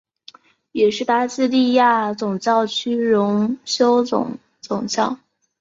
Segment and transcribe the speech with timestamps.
[0.71, 5.19] 也是巴西利亚总教区荣休总主教。